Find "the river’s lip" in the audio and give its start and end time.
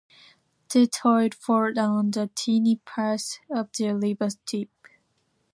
3.77-4.71